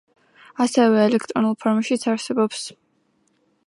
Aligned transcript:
ასევე 0.65 1.03
ელექტრონულ 1.09 1.55
ფორმაშიც 1.65 2.09
არსებობს. 2.15 2.67